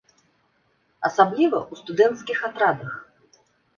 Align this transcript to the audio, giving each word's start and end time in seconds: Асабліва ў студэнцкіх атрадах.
Асабліва 1.09 1.59
ў 1.71 1.73
студэнцкіх 1.85 2.37
атрадах. 2.51 2.91